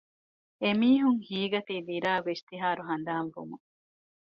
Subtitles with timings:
[0.63, 3.65] އެމީހުން ހީނގަތީ ދިރާގް އިސްތިހާރު ހަނދާން ވުމުން